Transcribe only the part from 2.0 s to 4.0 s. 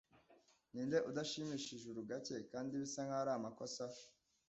gake kandi bisa nkaho ari amakosa